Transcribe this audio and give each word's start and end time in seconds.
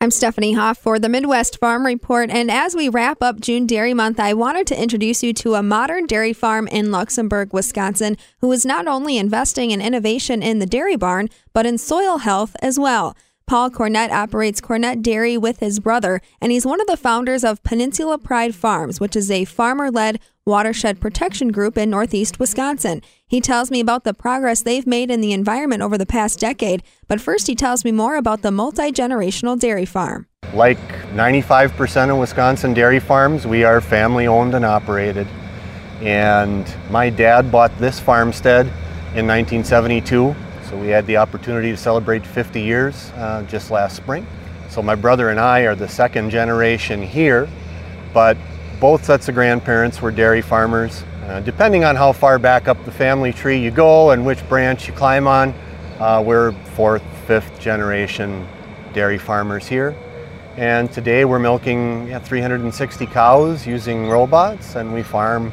I'm 0.00 0.12
Stephanie 0.12 0.52
Hoff 0.52 0.78
for 0.78 1.00
the 1.00 1.08
Midwest 1.08 1.58
Farm 1.58 1.84
Report, 1.84 2.30
and 2.30 2.52
as 2.52 2.76
we 2.76 2.88
wrap 2.88 3.20
up 3.20 3.40
June 3.40 3.66
Dairy 3.66 3.94
Month, 3.94 4.20
I 4.20 4.32
wanted 4.32 4.68
to 4.68 4.80
introduce 4.80 5.24
you 5.24 5.32
to 5.32 5.56
a 5.56 5.62
modern 5.62 6.06
dairy 6.06 6.32
farm 6.32 6.68
in 6.68 6.92
Luxemburg, 6.92 7.52
Wisconsin, 7.52 8.16
who 8.40 8.52
is 8.52 8.64
not 8.64 8.86
only 8.86 9.18
investing 9.18 9.72
in 9.72 9.80
innovation 9.80 10.40
in 10.40 10.60
the 10.60 10.66
dairy 10.66 10.94
barn, 10.94 11.28
but 11.52 11.66
in 11.66 11.78
soil 11.78 12.18
health 12.18 12.54
as 12.62 12.78
well. 12.78 13.16
Paul 13.48 13.70
Cornette 13.70 14.10
operates 14.10 14.60
Cornette 14.60 15.00
Dairy 15.00 15.38
with 15.38 15.60
his 15.60 15.80
brother, 15.80 16.20
and 16.38 16.52
he's 16.52 16.66
one 16.66 16.82
of 16.82 16.86
the 16.86 16.98
founders 16.98 17.44
of 17.44 17.62
Peninsula 17.62 18.18
Pride 18.18 18.54
Farms, 18.54 19.00
which 19.00 19.16
is 19.16 19.30
a 19.30 19.46
farmer 19.46 19.90
led 19.90 20.20
watershed 20.44 21.00
protection 21.00 21.48
group 21.48 21.78
in 21.78 21.88
northeast 21.88 22.38
Wisconsin. 22.38 23.00
He 23.26 23.40
tells 23.40 23.70
me 23.70 23.80
about 23.80 24.04
the 24.04 24.12
progress 24.12 24.60
they've 24.60 24.86
made 24.86 25.10
in 25.10 25.22
the 25.22 25.32
environment 25.32 25.80
over 25.80 25.96
the 25.96 26.04
past 26.04 26.38
decade, 26.38 26.82
but 27.06 27.22
first 27.22 27.46
he 27.46 27.54
tells 27.54 27.86
me 27.86 27.90
more 27.90 28.16
about 28.16 28.42
the 28.42 28.50
multi 28.50 28.92
generational 28.92 29.58
dairy 29.58 29.86
farm. 29.86 30.26
Like 30.52 30.78
95% 31.14 32.10
of 32.10 32.18
Wisconsin 32.18 32.74
dairy 32.74 33.00
farms, 33.00 33.46
we 33.46 33.64
are 33.64 33.80
family 33.80 34.26
owned 34.26 34.52
and 34.52 34.64
operated. 34.66 35.26
And 36.02 36.70
my 36.90 37.08
dad 37.08 37.50
bought 37.50 37.74
this 37.78 37.98
farmstead 37.98 38.66
in 39.16 39.26
1972, 39.26 40.36
so 40.68 40.76
we 40.76 40.88
had 40.88 41.06
the 41.06 41.16
opportunity 41.16 41.70
to 41.70 41.76
celebrate 41.76 42.26
50 42.26 42.60
years 42.60 43.10
uh, 43.16 43.42
just 43.48 43.70
last 43.70 43.96
spring. 43.96 44.26
So 44.68 44.82
my 44.82 44.94
brother 44.94 45.30
and 45.30 45.40
I 45.40 45.60
are 45.60 45.74
the 45.74 45.88
second 45.88 46.28
generation 46.30 47.02
here, 47.02 47.48
but 48.12 48.36
both 48.78 49.04
sets 49.04 49.28
of 49.28 49.34
grandparents 49.34 50.02
were 50.02 50.10
dairy 50.10 50.42
farmers. 50.42 51.04
Uh, 51.24 51.40
depending 51.40 51.84
on 51.84 51.96
how 51.96 52.12
far 52.12 52.38
back 52.38 52.68
up 52.68 52.82
the 52.84 52.92
family 52.92 53.32
tree 53.32 53.58
you 53.58 53.70
go 53.70 54.10
and 54.10 54.26
which 54.26 54.46
branch 54.48 54.86
you 54.86 54.92
climb 54.92 55.26
on, 55.26 55.54
uh, 56.00 56.22
we're 56.24 56.52
fourth, 56.74 57.02
fifth 57.26 57.58
generation 57.58 58.46
dairy 58.92 59.18
farmers 59.18 59.66
here. 59.66 59.96
And 60.56 60.92
today 60.92 61.24
we're 61.24 61.38
milking 61.38 62.08
yeah, 62.08 62.18
360 62.18 63.06
cows 63.06 63.66
using 63.66 64.08
robots 64.08 64.74
and 64.74 64.92
we 64.92 65.02
farm 65.02 65.50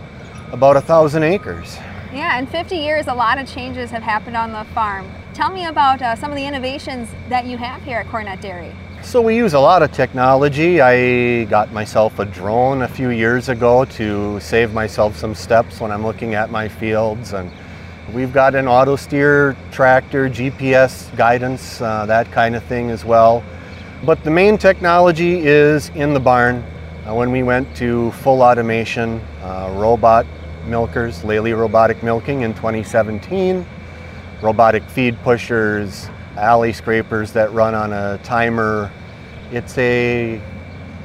about 0.51 0.75
a 0.75 0.81
thousand 0.81 1.23
acres. 1.23 1.77
Yeah, 2.15 2.39
in 2.39 2.47
50 2.47 2.77
years, 2.77 3.07
a 3.07 3.13
lot 3.13 3.37
of 3.39 3.45
changes 3.45 3.91
have 3.91 4.01
happened 4.01 4.37
on 4.37 4.53
the 4.53 4.63
farm. 4.73 5.05
Tell 5.33 5.51
me 5.51 5.65
about 5.65 6.01
uh, 6.01 6.15
some 6.15 6.31
of 6.31 6.37
the 6.37 6.45
innovations 6.45 7.09
that 7.27 7.45
you 7.45 7.57
have 7.57 7.81
here 7.81 7.97
at 7.97 8.07
Cornette 8.07 8.39
Dairy. 8.39 8.73
So 9.03 9.21
we 9.21 9.35
use 9.35 9.53
a 9.53 9.59
lot 9.59 9.83
of 9.83 9.91
technology. 9.91 10.79
I 10.79 11.43
got 11.43 11.73
myself 11.73 12.17
a 12.19 12.23
drone 12.23 12.83
a 12.83 12.87
few 12.87 13.09
years 13.09 13.49
ago 13.49 13.83
to 13.83 14.39
save 14.39 14.73
myself 14.73 15.17
some 15.17 15.35
steps 15.35 15.81
when 15.81 15.91
I'm 15.91 16.05
looking 16.05 16.35
at 16.35 16.49
my 16.49 16.69
fields 16.69 17.33
and 17.33 17.51
we've 18.13 18.31
got 18.31 18.55
an 18.55 18.65
auto 18.65 18.95
steer 18.95 19.57
tractor, 19.73 20.29
GPS 20.29 21.13
guidance, 21.17 21.81
uh, 21.81 22.05
that 22.05 22.31
kind 22.31 22.55
of 22.55 22.63
thing 22.63 22.91
as 22.91 23.03
well. 23.03 23.43
But 24.05 24.23
the 24.23 24.31
main 24.31 24.57
technology 24.57 25.45
is 25.45 25.89
in 25.95 26.13
the 26.13 26.21
barn. 26.21 26.63
Uh, 27.05 27.13
when 27.13 27.29
we 27.33 27.43
went 27.43 27.75
to 27.75 28.11
full 28.11 28.41
automation, 28.41 29.19
uh, 29.41 29.69
robot 29.75 30.25
milkers, 30.67 31.23
Lely 31.23 31.53
robotic 31.53 32.03
milking 32.03 32.41
in 32.41 32.53
2017, 32.53 33.65
robotic 34.41 34.83
feed 34.83 35.21
pushers, 35.23 36.09
alley 36.37 36.73
scrapers 36.73 37.31
that 37.33 37.51
run 37.53 37.73
on 37.73 37.93
a 37.93 38.17
timer. 38.23 38.91
It's 39.51 39.77
a 39.77 40.41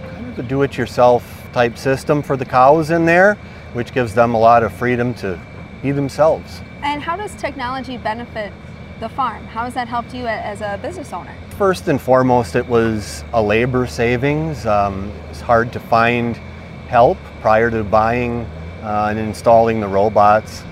kind 0.02 0.26
of 0.26 0.38
a 0.38 0.42
do-it-yourself 0.42 1.48
type 1.52 1.76
system 1.76 2.22
for 2.22 2.36
the 2.36 2.44
cows 2.44 2.90
in 2.90 3.04
there, 3.04 3.34
which 3.72 3.92
gives 3.92 4.14
them 4.14 4.34
a 4.34 4.38
lot 4.38 4.62
of 4.62 4.72
freedom 4.72 5.14
to 5.14 5.40
be 5.82 5.92
themselves. 5.92 6.60
And 6.82 7.02
how 7.02 7.16
does 7.16 7.34
technology 7.34 7.96
benefit 7.96 8.52
the 9.00 9.08
farm? 9.08 9.44
How 9.46 9.64
has 9.64 9.74
that 9.74 9.88
helped 9.88 10.14
you 10.14 10.26
as 10.26 10.60
a 10.60 10.78
business 10.82 11.12
owner? 11.12 11.34
First 11.56 11.88
and 11.88 12.00
foremost, 12.00 12.54
it 12.54 12.66
was 12.66 13.24
a 13.32 13.42
labor 13.42 13.86
savings. 13.86 14.66
Um, 14.66 15.12
it's 15.30 15.40
hard 15.40 15.72
to 15.72 15.80
find 15.80 16.36
help 16.88 17.18
prior 17.40 17.70
to 17.70 17.84
buying 17.84 18.46
uh, 18.82 19.08
and 19.10 19.18
installing 19.18 19.80
the 19.80 19.88
robots. 19.88 20.62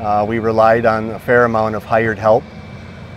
Uh, 0.00 0.24
we 0.28 0.38
relied 0.38 0.86
on 0.86 1.10
a 1.10 1.18
fair 1.18 1.44
amount 1.44 1.74
of 1.74 1.84
hired 1.84 2.18
help 2.18 2.44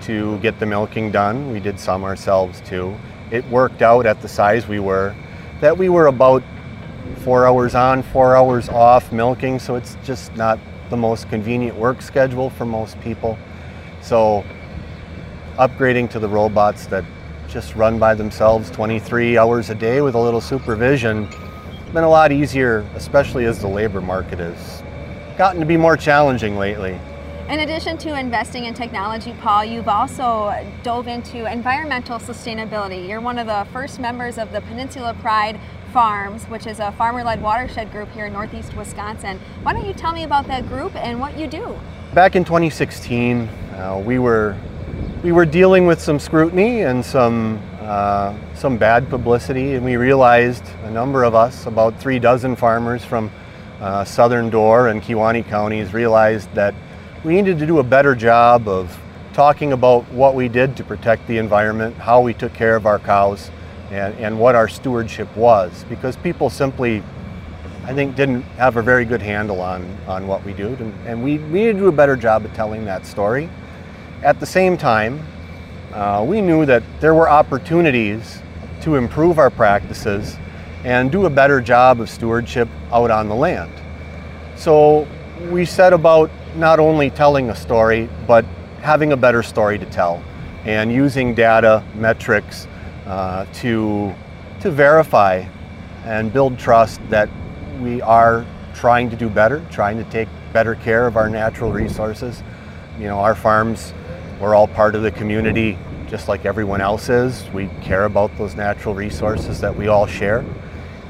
to 0.02 0.38
get 0.40 0.60
the 0.60 0.66
milking 0.66 1.12
done. 1.12 1.52
We 1.52 1.60
did 1.60 1.80
some 1.80 2.04
ourselves 2.04 2.62
too. 2.62 2.96
It 3.30 3.46
worked 3.50 3.82
out 3.82 4.06
at 4.06 4.22
the 4.22 4.28
size 4.28 4.68
we 4.68 4.80
were 4.80 5.16
that 5.62 5.78
we 5.78 5.90
were 5.90 6.08
about 6.08 6.44
four 7.18 7.46
hours 7.46 7.76
on, 7.76 8.02
four 8.02 8.36
hours 8.36 8.68
off 8.70 9.12
milking, 9.12 9.60
so 9.60 9.76
it's 9.76 9.96
just 10.04 10.36
not 10.36 10.60
the 10.90 10.98
most 10.98 11.30
convenient 11.30 11.78
work 11.78 12.02
schedule 12.02 12.50
for 12.50 12.66
most 12.66 13.00
people. 13.02 13.38
So 14.02 14.44
upgrading 15.58 16.10
to 16.12 16.20
the 16.20 16.28
robots 16.28 16.88
that 16.88 17.06
just 17.48 17.76
run 17.76 18.00
by 18.00 18.16
themselves 18.16 18.72
23 18.72 19.38
hours 19.38 19.70
a 19.70 19.76
day 19.76 20.02
with 20.02 20.16
a 20.16 20.20
little 20.20 20.42
supervision 20.42 21.30
been 21.94 22.04
a 22.04 22.10
lot 22.10 22.32
easier, 22.32 22.88
especially 22.96 23.46
as 23.46 23.60
the 23.60 23.68
labor 23.68 24.02
market 24.02 24.40
has 24.40 24.84
gotten 25.38 25.60
to 25.60 25.66
be 25.66 25.78
more 25.78 25.98
challenging 25.98 26.58
lately. 26.58 26.98
In 27.50 27.60
addition 27.60 27.98
to 28.00 28.18
investing 28.18 28.64
in 28.64 28.74
technology, 28.74 29.36
Paul, 29.42 29.66
you've 29.66 29.90
also 29.90 30.56
dove 30.84 31.08
into 31.08 31.52
environmental 31.52 32.18
sustainability. 32.18 33.10
You're 33.10 33.20
one 33.20 33.38
of 33.38 33.48
the 33.48 33.68
first 33.74 34.00
members 34.00 34.38
of 34.38 34.54
the 34.54 34.62
Peninsula 34.62 35.14
Pride 35.16 35.60
Farms, 35.92 36.46
which 36.46 36.66
is 36.66 36.80
a 36.80 36.94
farmer 36.94 37.26
led 37.26 37.42
watershed 37.42 37.92
group 37.92 38.10
here 38.12 38.26
in 38.26 38.32
northeast 38.32 38.74
Wisconsin. 38.78 39.38
Why 39.64 39.74
don't 39.74 39.86
you 39.86 39.94
tell 39.94 40.14
me 40.14 40.24
about 40.24 40.48
that 40.48 40.66
group 40.70 40.96
and 40.96 41.20
what 41.20 41.38
you 41.38 41.48
do? 41.48 41.78
Back 42.14 42.38
in 42.38 42.46
2016, 42.46 43.42
uh, 43.48 44.02
we 44.06 44.18
were 44.18 44.56
we 45.22 45.34
were 45.34 45.46
dealing 45.46 45.86
with 45.86 46.00
some 46.00 46.20
scrutiny 46.20 46.84
and 46.84 47.06
some 47.06 47.62
uh, 47.82 48.36
some 48.54 48.78
bad 48.78 49.10
publicity, 49.10 49.74
and 49.74 49.84
we 49.84 49.96
realized 49.96 50.64
a 50.84 50.92
number 50.92 51.24
of 51.24 51.34
us, 51.34 51.66
about 51.66 52.00
three 52.00 52.20
dozen 52.20 52.56
farmers 52.56 53.04
from 53.04 53.32
uh, 53.80 54.04
Southern 54.04 54.52
Door 54.52 54.90
and 54.90 55.02
Kewaunee 55.02 55.46
counties, 55.48 55.94
realized 55.94 56.54
that 56.54 56.76
we 57.24 57.34
needed 57.34 57.58
to 57.58 57.66
do 57.66 57.80
a 57.80 57.84
better 57.84 58.14
job 58.14 58.68
of 58.68 58.96
talking 59.34 59.74
about 59.74 60.08
what 60.12 60.36
we 60.36 60.48
did 60.48 60.78
to 60.78 60.84
protect 60.84 61.26
the 61.28 61.40
environment, 61.40 61.96
how 61.96 62.22
we 62.22 62.34
took 62.34 62.54
care 62.54 62.76
of 62.76 62.86
our 62.86 63.00
cows, 63.00 63.50
and, 63.90 64.14
and 64.20 64.40
what 64.40 64.54
our 64.54 64.68
stewardship 64.68 65.36
was. 65.36 65.84
Because 65.90 66.16
people 66.18 66.50
simply, 66.50 67.02
I 67.86 67.94
think, 67.94 68.16
didn't 68.16 68.44
have 68.58 68.78
a 68.78 68.82
very 68.82 69.06
good 69.06 69.22
handle 69.22 69.60
on, 69.60 69.98
on 70.08 70.28
what 70.28 70.46
we 70.46 70.54
do. 70.54 70.68
And, 70.68 70.94
and 71.08 71.24
we, 71.24 71.40
we 71.40 71.62
needed 71.62 71.74
to 71.74 71.80
do 71.80 71.88
a 71.88 71.92
better 71.92 72.16
job 72.16 72.46
of 72.46 72.54
telling 72.54 72.86
that 72.86 73.06
story. 73.06 73.50
At 74.22 74.40
the 74.40 74.46
same 74.46 74.78
time, 74.78 75.26
uh, 75.94 76.24
we 76.28 76.42
knew 76.42 76.66
that 76.66 76.84
there 77.00 77.14
were 77.14 77.30
opportunities 77.30 78.42
to 78.82 78.96
improve 78.96 79.38
our 79.38 79.50
practices 79.50 80.38
and 80.84 81.12
do 81.12 81.26
a 81.26 81.30
better 81.30 81.62
job 81.62 82.02
of 82.02 82.10
stewardship 82.10 82.68
out 82.92 83.12
on 83.12 83.30
the 83.30 83.36
land. 83.36 83.72
So 84.56 85.08
we 85.50 85.66
set 85.66 85.94
about 85.94 86.32
not 86.56 86.80
only 86.80 87.10
telling 87.10 87.50
a 87.50 87.56
story, 87.56 88.10
but 88.28 88.46
having 88.82 89.12
a 89.12 89.18
better 89.18 89.44
story 89.44 89.78
to 89.78 89.86
tell 89.86 90.24
and 90.66 90.92
using 90.92 91.34
data, 91.34 91.84
metrics 91.96 92.68
uh, 93.06 93.46
to, 93.54 94.14
to 94.60 94.72
verify 94.72 95.44
and 96.06 96.32
build 96.32 96.58
trust 96.58 97.02
that 97.10 97.30
we 97.82 98.02
are 98.02 98.46
trying 98.76 99.10
to 99.10 99.16
do 99.16 99.30
better, 99.30 99.66
trying 99.72 99.98
to 99.98 100.10
take 100.12 100.28
better 100.54 100.76
care 100.76 101.08
of 101.08 101.18
our 101.18 101.30
natural 101.30 101.72
resources. 101.72 102.44
You 103.00 103.08
know, 103.08 103.20
our 103.20 103.36
farms, 103.36 103.94
we're 104.42 104.56
all 104.56 104.68
part 104.68 104.96
of 104.96 105.04
the 105.04 105.12
community 105.12 105.78
just 106.10 106.28
like 106.28 106.46
everyone 106.46 106.82
else 106.82 107.08
is. 107.08 107.48
We 107.52 107.70
care 107.82 108.04
about 108.04 108.36
those 108.38 108.56
natural 108.56 108.94
resources 108.94 109.62
that 109.62 109.74
we 109.74 109.88
all 109.88 110.08
share. 110.08 110.44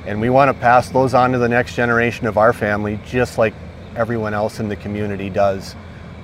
And 0.05 0.19
we 0.19 0.29
want 0.29 0.49
to 0.49 0.53
pass 0.53 0.89
those 0.89 1.13
on 1.13 1.31
to 1.31 1.39
the 1.39 1.49
next 1.49 1.75
generation 1.75 2.27
of 2.27 2.37
our 2.37 2.53
family, 2.53 2.99
just 3.05 3.37
like 3.37 3.53
everyone 3.95 4.33
else 4.33 4.59
in 4.59 4.67
the 4.67 4.75
community 4.75 5.29
does 5.29 5.75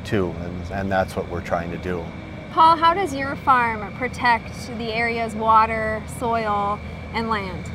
too, 0.04 0.30
and, 0.42 0.72
and 0.72 0.92
that's 0.92 1.16
what 1.16 1.28
we're 1.30 1.42
trying 1.42 1.72
to 1.72 1.78
do. 1.78 2.04
Paul, 2.52 2.76
how 2.76 2.94
does 2.94 3.14
your 3.14 3.36
farm 3.38 3.92
protect 3.98 4.68
the 4.78 4.92
area's 4.94 5.36
water, 5.36 6.04
soil, 6.20 6.80
and 7.14 7.30
land? 7.30 7.72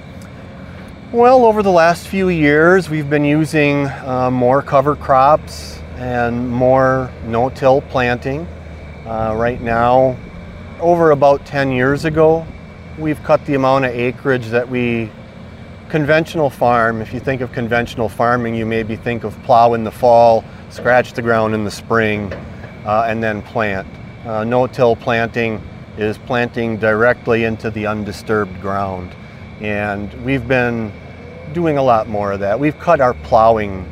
Well, 1.12 1.44
over 1.44 1.62
the 1.62 1.72
last 1.72 2.08
few 2.08 2.28
years, 2.28 2.88
we've 2.88 3.10
been 3.10 3.24
using 3.24 3.86
uh, 3.86 4.30
more 4.30 4.62
cover 4.62 4.96
crops 4.96 5.78
and 5.96 6.48
more 6.48 7.10
no-till 7.26 7.82
planting. 7.82 8.46
Uh, 9.06 9.34
right 9.36 9.60
now, 9.60 10.16
over 10.80 11.10
about 11.10 11.44
10 11.44 11.72
years 11.72 12.04
ago, 12.04 12.46
we've 12.98 13.20
cut 13.24 13.44
the 13.46 13.54
amount 13.54 13.84
of 13.84 13.90
acreage 13.90 14.46
that 14.46 14.68
we 14.68 15.10
conventional 15.88 16.48
farm, 16.48 17.02
if 17.02 17.12
you 17.12 17.20
think 17.20 17.40
of 17.40 17.52
conventional 17.52 18.08
farming, 18.08 18.54
you 18.54 18.64
maybe 18.64 18.96
think 18.96 19.24
of 19.24 19.40
plow 19.42 19.74
in 19.74 19.84
the 19.84 19.90
fall, 19.90 20.44
scratch 20.70 21.12
the 21.12 21.20
ground 21.20 21.52
in 21.52 21.64
the 21.64 21.70
spring, 21.70 22.32
uh, 22.86 23.04
and 23.08 23.22
then 23.22 23.42
plant. 23.42 23.86
Uh, 24.24 24.44
no-till 24.44 24.94
planting 24.94 25.60
is 25.98 26.16
planting 26.18 26.78
directly 26.78 27.44
into 27.44 27.70
the 27.70 27.86
undisturbed 27.86 28.58
ground. 28.60 29.14
And 29.60 30.12
we've 30.24 30.46
been 30.46 30.92
doing 31.52 31.76
a 31.76 31.82
lot 31.82 32.08
more 32.08 32.32
of 32.32 32.40
that. 32.40 32.58
We've 32.58 32.78
cut 32.78 33.00
our 33.00 33.14
plowing 33.14 33.84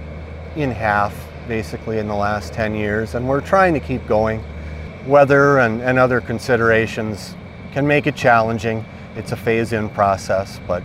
in 0.57 0.71
half 0.71 1.15
basically 1.49 1.99
in 1.99 2.07
the 2.07 2.15
last 2.15 2.53
10 2.53 2.75
years 2.75 3.15
and 3.15 3.29
we're 3.29 3.41
trying 3.41 3.75
to 3.75 3.81
keep 3.81 4.07
going. 4.07 4.43
Weather 5.07 5.59
and, 5.59 5.81
and 5.83 5.99
other 5.99 6.21
considerations 6.21 7.35
can 7.73 7.87
make 7.87 8.07
it 8.07 8.17
challenging 8.17 8.85
it's 9.17 9.33
a 9.33 9.37
phase-in 9.37 9.89
process, 9.91 10.61
but 10.67 10.83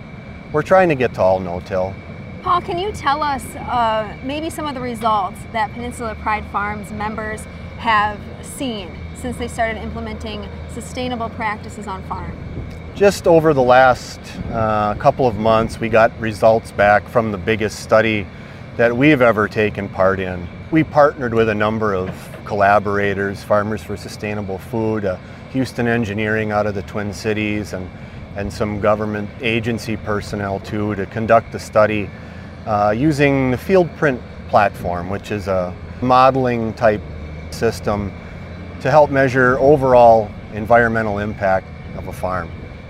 we're 0.52 0.64
trying 0.64 0.90
to 0.90 0.96
get 0.96 1.14
to 1.16 1.22
all 1.22 1.40
no-till. 1.40 1.94
Paul, 2.42 2.62
can 2.62 2.78
you 2.78 2.92
tell 2.92 3.22
us 3.22 3.44
uh, 3.56 4.18
maybe 4.24 4.50
some 4.50 4.66
of 4.66 4.74
the 4.74 4.82
results 4.82 5.40
that 5.52 5.72
Peninsula 5.74 6.16
Pride 6.16 6.46
Farms 6.48 6.92
members 6.92 7.46
have 7.78 8.20
seen 8.42 8.92
since 9.16 9.38
they 9.38 9.48
started 9.48 9.82
implementing 9.82 10.48
sustainable 10.72 11.30
practices 11.30 11.88
on 11.88 12.04
farm? 12.04 12.38
Just 12.96 13.28
over 13.28 13.54
the 13.54 13.62
last 13.62 14.20
uh, 14.52 14.96
couple 14.96 15.28
of 15.28 15.38
months, 15.38 15.80
we 15.80 15.90
got 15.90 16.18
results 16.20 16.72
back 16.72 17.08
from 17.08 17.32
the 17.32 17.38
biggest 17.38 17.80
study 17.82 18.26
that 18.78 18.96
we've 18.96 19.22
ever 19.22 19.48
taken 19.48 19.90
part 19.90 20.20
in. 20.20 20.48
We 20.72 20.84
partnered 20.84 21.34
with 21.34 21.50
a 21.50 21.56
number 21.56 21.94
of 21.94 22.10
collaborators, 22.46 23.44
Farmers 23.44 23.84
for 23.84 23.98
Sustainable 23.98 24.58
Food, 24.58 25.06
uh, 25.06 25.18
Houston 25.52 25.88
Engineering 25.88 26.52
out 26.52 26.68
of 26.68 26.76
the 26.76 26.84
Twin 26.84 27.14
Cities, 27.14 27.74
and, 27.74 27.90
and 28.36 28.52
some 28.52 28.80
government 28.80 29.30
agency 29.42 29.98
personnel 29.98 30.60
too 30.60 30.96
to 30.96 31.06
conduct 31.08 31.52
the 31.52 31.60
study 31.60 32.10
uh, 32.66 32.94
using 32.96 33.52
the 33.52 33.58
FieldPrint 33.58 34.22
platform, 34.50 35.10
which 35.10 35.32
is 35.32 35.48
a 35.48 35.76
modeling 36.02 36.74
type 36.74 37.02
system 37.52 38.12
to 38.82 38.92
help 38.92 39.10
measure 39.10 39.58
overall 39.60 40.30
environmental 40.54 41.20
impact 41.20 41.68
of 41.98 42.08
a 42.08 42.14
farm. 42.14 42.50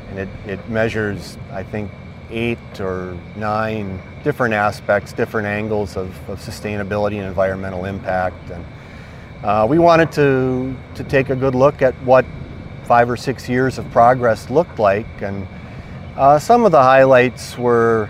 And 0.09 0.19
it, 0.19 0.29
it 0.45 0.69
measures, 0.69 1.37
I 1.51 1.63
think, 1.63 1.91
eight 2.31 2.79
or 2.79 3.17
nine 3.35 4.01
different 4.23 4.53
aspects, 4.53 5.13
different 5.13 5.47
angles 5.47 5.95
of, 5.95 6.07
of 6.29 6.39
sustainability 6.39 7.17
and 7.17 7.25
environmental 7.25 7.85
impact. 7.85 8.49
And 8.49 8.65
uh, 9.45 9.65
we 9.69 9.77
wanted 9.77 10.11
to, 10.11 10.75
to 10.95 11.03
take 11.03 11.29
a 11.29 11.35
good 11.35 11.53
look 11.53 11.83
at 11.83 11.93
what 12.01 12.25
five 12.85 13.07
or 13.11 13.15
six 13.15 13.47
years 13.47 13.77
of 13.77 13.87
progress 13.91 14.49
looked 14.49 14.79
like. 14.79 15.05
And 15.21 15.47
uh, 16.15 16.39
some 16.39 16.65
of 16.65 16.71
the 16.71 16.81
highlights 16.81 17.55
were 17.55 18.09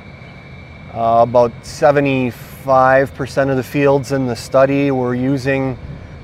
uh, 0.93 1.25
about 1.27 1.51
75% 1.61 3.49
of 3.49 3.57
the 3.57 3.63
fields 3.63 4.13
in 4.13 4.27
the 4.27 4.35
study 4.35 4.91
were 4.91 5.13
using 5.13 5.77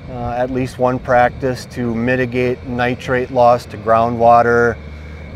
uh, 0.10 0.36
at 0.38 0.50
least 0.50 0.80
one 0.80 0.98
practice 0.98 1.66
to 1.66 1.94
mitigate 1.94 2.66
nitrate 2.66 3.32
loss 3.32 3.66
to 3.66 3.78
groundwater. 3.78 4.78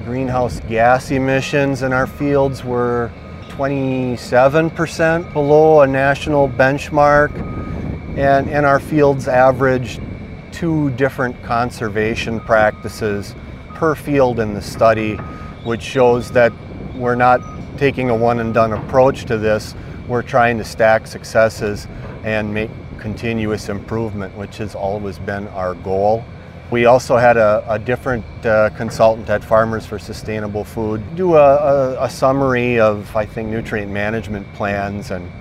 Greenhouse 0.05 0.61
gas 0.69 1.11
emissions 1.11 1.81
in 1.81 1.91
our 1.91 2.07
fields 2.07 2.63
were 2.63 3.11
27% 3.49 5.33
below 5.33 5.81
a 5.81 5.87
national 5.87 6.47
benchmark, 6.47 7.33
and, 8.17 8.49
and 8.49 8.65
our 8.65 8.79
fields 8.79 9.27
averaged 9.27 10.01
two 10.51 10.89
different 10.91 11.41
conservation 11.43 12.39
practices 12.39 13.35
per 13.73 13.93
field 13.93 14.39
in 14.39 14.53
the 14.53 14.61
study, 14.61 15.15
which 15.65 15.81
shows 15.81 16.31
that 16.31 16.53
we're 16.95 17.15
not 17.15 17.41
taking 17.77 18.09
a 18.09 18.15
one 18.15 18.39
and 18.39 18.53
done 18.53 18.71
approach 18.71 19.25
to 19.25 19.37
this. 19.37 19.75
We're 20.07 20.21
trying 20.21 20.57
to 20.59 20.63
stack 20.63 21.07
successes 21.07 21.87
and 22.23 22.53
make 22.53 22.71
continuous 22.99 23.69
improvement, 23.69 24.35
which 24.37 24.57
has 24.57 24.75
always 24.75 25.19
been 25.19 25.47
our 25.49 25.75
goal. 25.75 26.23
We 26.71 26.85
also 26.85 27.17
had 27.17 27.37
a, 27.37 27.63
a 27.67 27.77
different 27.77 28.25
uh, 28.45 28.71
consultant 28.71 29.29
at 29.29 29.43
Farmers 29.43 29.85
for 29.85 29.99
Sustainable 29.99 30.63
Food 30.63 31.03
do 31.15 31.35
a, 31.35 31.55
a, 31.55 32.05
a, 32.05 32.09
summary 32.09 32.79
of, 32.79 33.15
I 33.15 33.25
think, 33.25 33.49
nutrient 33.49 33.91
management 33.91 34.51
plans 34.53 35.11
and, 35.11 35.31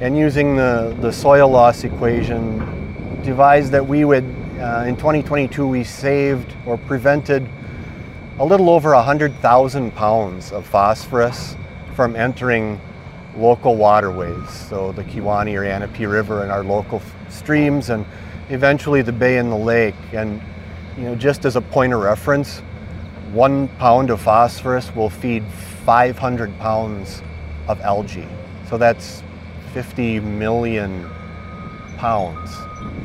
and 0.00 0.16
using 0.16 0.56
the, 0.56 0.96
the 1.00 1.12
soil 1.12 1.48
loss 1.48 1.84
equation, 1.84 2.58
devised 3.22 3.72
that 3.72 3.86
we 3.86 4.04
would, 4.04 4.24
uh, 4.60 4.84
in 4.86 4.96
2022, 4.96 5.66
we 5.66 5.82
saved 5.82 6.54
or 6.66 6.78
prevented 6.78 7.48
a 8.38 8.44
little 8.44 8.70
over 8.70 8.94
100,000 8.94 9.90
pounds 9.94 10.52
of 10.52 10.64
phosphorus 10.64 11.56
from 11.96 12.14
entering 12.14 12.80
local 13.36 13.76
waterways, 13.76 14.48
so 14.50 14.92
the 14.92 15.02
Kewaunee 15.02 15.56
or 15.56 15.62
Ahnapee 15.62 16.10
River 16.10 16.42
and 16.42 16.52
our 16.52 16.62
local 16.62 17.02
streams, 17.28 17.90
and 17.90 18.06
eventually 18.50 19.02
the 19.02 19.12
bay 19.12 19.38
and 19.38 19.50
the 19.50 19.56
lake. 19.56 19.96
And 20.12 20.40
you 20.96 21.04
know, 21.04 21.16
just 21.16 21.44
as 21.44 21.56
a 21.56 21.60
point 21.60 21.92
of 21.92 22.00
reference, 22.00 22.60
one 23.32 23.66
pound 23.78 24.10
of 24.10 24.20
phosphorus 24.20 24.94
will 24.94 25.10
feed 25.10 25.44
500 25.84 26.56
pounds 26.58 27.22
of 27.66 27.80
algae. 27.80 28.28
So 28.68 28.78
that's 28.78 29.22
50 29.68 30.20
million 30.20 31.08
pounds 31.96 32.56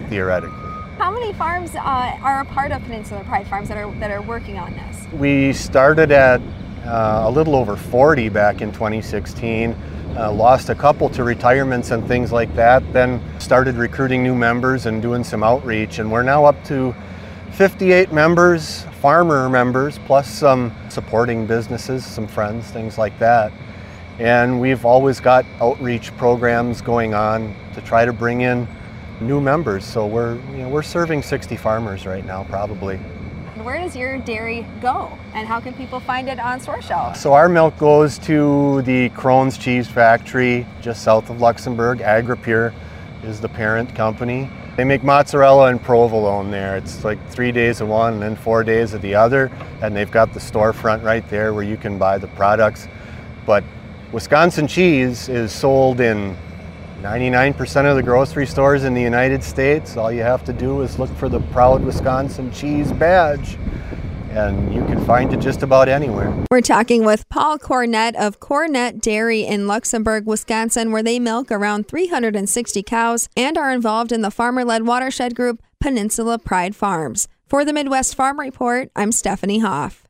theoretically. 0.09 0.69
How 0.97 1.11
many 1.11 1.33
farms 1.33 1.75
uh, 1.75 2.17
are 2.21 2.41
a 2.41 2.45
part 2.45 2.71
of 2.71 2.81
Peninsula 2.83 3.23
Pride 3.23 3.47
Farms 3.47 3.67
that 3.69 3.77
are 3.77 3.91
that 3.95 4.11
are 4.11 4.21
working 4.21 4.57
on 4.57 4.73
this? 4.73 5.07
We 5.13 5.53
started 5.53 6.11
at 6.11 6.41
uh, 6.85 7.23
a 7.25 7.31
little 7.31 7.55
over 7.55 7.75
40 7.75 8.29
back 8.29 8.61
in 8.61 8.71
2016 8.71 9.75
uh, 10.15 10.31
lost 10.31 10.69
a 10.69 10.75
couple 10.75 11.09
to 11.09 11.23
retirements 11.23 11.91
and 11.91 12.07
things 12.07 12.31
like 12.31 12.53
that, 12.55 12.83
then 12.93 13.21
started 13.39 13.75
recruiting 13.75 14.23
new 14.23 14.35
members 14.35 14.85
and 14.85 15.01
doing 15.01 15.23
some 15.23 15.43
outreach. 15.43 15.99
And 15.99 16.11
we're 16.11 16.23
now 16.23 16.45
up 16.45 16.63
to 16.65 16.95
58 17.53 18.11
members, 18.11 18.83
farmer 19.01 19.49
members, 19.49 19.99
plus 20.05 20.29
some 20.29 20.71
supporting 20.89 21.47
businesses, 21.47 22.05
some 22.05 22.27
friends, 22.27 22.69
things 22.69 22.97
like 22.97 23.17
that. 23.19 23.51
And 24.19 24.61
we've 24.61 24.85
always 24.85 25.19
got 25.19 25.45
outreach 25.59 26.15
programs 26.17 26.81
going 26.81 27.13
on 27.13 27.55
to 27.73 27.81
try 27.81 28.05
to 28.05 28.13
bring 28.13 28.41
in 28.41 28.67
new 29.19 29.41
members. 29.41 29.85
So 29.85 30.05
we're, 30.05 30.35
you 30.51 30.59
know, 30.59 30.69
we're 30.69 30.83
serving 30.83 31.23
60 31.23 31.55
farmers 31.57 32.05
right 32.05 32.25
now, 32.25 32.43
probably 32.43 32.99
where 33.63 33.79
does 33.79 33.95
your 33.95 34.17
dairy 34.19 34.65
go 34.81 35.17
and 35.33 35.47
how 35.47 35.59
can 35.59 35.73
people 35.73 35.99
find 35.99 36.27
it 36.27 36.39
on 36.39 36.59
store 36.59 36.81
shelves? 36.81 37.19
So 37.19 37.33
our 37.33 37.47
milk 37.47 37.77
goes 37.77 38.17
to 38.19 38.81
the 38.81 39.09
Krones 39.09 39.57
Cheese 39.57 39.87
Factory 39.87 40.67
just 40.81 41.03
south 41.03 41.29
of 41.29 41.39
Luxemburg. 41.39 41.99
Agropur 41.99 42.73
is 43.23 43.39
the 43.39 43.49
parent 43.49 43.95
company. 43.95 44.49
They 44.75 44.83
make 44.83 45.03
mozzarella 45.03 45.67
and 45.67 45.81
provolone 45.81 46.51
there. 46.51 46.75
It's 46.75 47.03
like 47.03 47.25
three 47.29 47.51
days 47.51 47.79
of 47.79 47.87
one 47.87 48.13
and 48.13 48.21
then 48.21 48.35
four 48.35 48.63
days 48.63 48.93
of 48.93 49.01
the 49.01 49.15
other. 49.15 49.51
And 49.81 49.95
they've 49.95 50.11
got 50.11 50.33
the 50.33 50.39
storefront 50.39 51.03
right 51.03 51.27
there 51.29 51.53
where 51.53 51.63
you 51.63 51.77
can 51.77 51.97
buy 51.97 52.17
the 52.17 52.27
products. 52.29 52.87
But 53.45 53.63
Wisconsin 54.13 54.67
cheese 54.67 55.27
is 55.27 55.51
sold 55.51 55.99
in 55.99 56.37
99% 57.01 57.89
of 57.89 57.95
the 57.95 58.03
grocery 58.03 58.45
stores 58.45 58.83
in 58.83 58.93
the 58.93 59.01
United 59.01 59.43
States, 59.43 59.97
all 59.97 60.11
you 60.11 60.21
have 60.21 60.43
to 60.43 60.53
do 60.53 60.81
is 60.81 60.99
look 60.99 61.09
for 61.17 61.27
the 61.27 61.39
Proud 61.51 61.83
Wisconsin 61.83 62.51
Cheese 62.51 62.91
badge 62.91 63.57
and 64.29 64.71
you 64.71 64.85
can 64.85 65.03
find 65.05 65.33
it 65.33 65.39
just 65.39 65.63
about 65.63 65.89
anywhere. 65.89 66.31
We're 66.51 66.61
talking 66.61 67.03
with 67.03 67.27
Paul 67.29 67.57
Cornette 67.57 68.15
of 68.15 68.39
Cornette 68.39 69.01
Dairy 69.01 69.41
in 69.41 69.65
Luxemburg, 69.65 70.27
Wisconsin, 70.27 70.91
where 70.91 71.03
they 71.03 71.17
milk 71.17 71.51
around 71.51 71.87
360 71.87 72.83
cows 72.83 73.29
and 73.35 73.57
are 73.57 73.71
involved 73.71 74.11
in 74.11 74.21
the 74.21 74.31
farmer 74.31 74.63
led 74.63 74.85
watershed 74.85 75.35
group 75.35 75.59
Peninsula 75.79 76.37
Pride 76.37 76.75
Farms. 76.75 77.27
For 77.47 77.65
the 77.65 77.73
Midwest 77.73 78.13
Farm 78.13 78.39
Report, 78.39 78.91
I'm 78.95 79.11
Stephanie 79.11 79.59
Hoff. 79.59 80.02